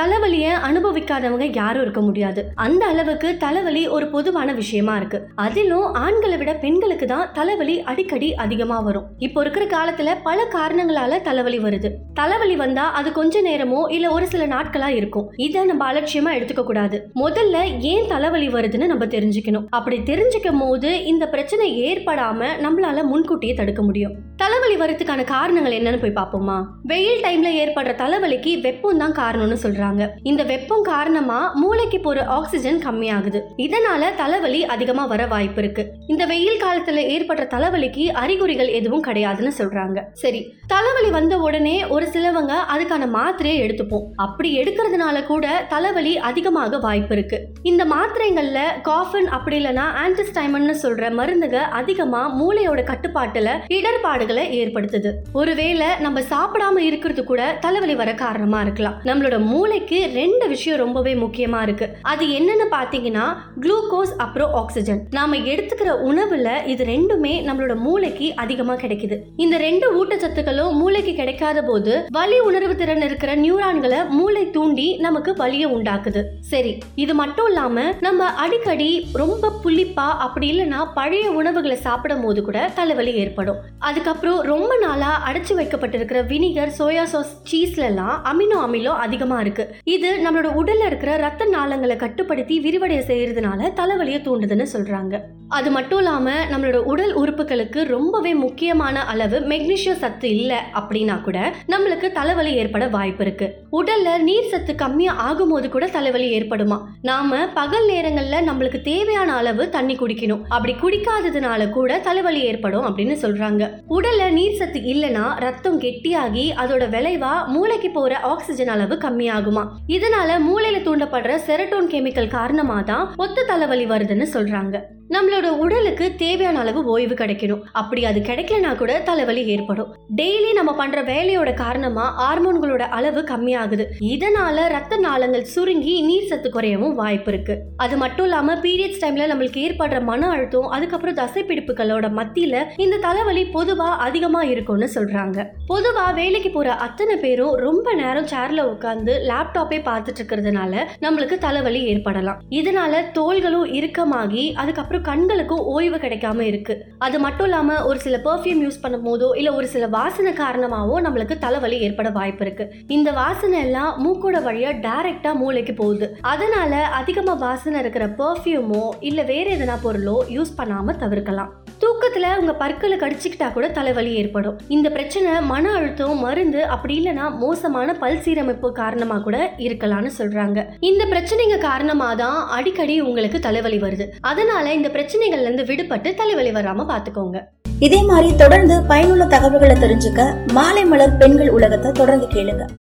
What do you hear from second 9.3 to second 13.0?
இருக்கிற காலத்துல பல காரணங்களால தலைவலி வருது. தலைவலி வந்தா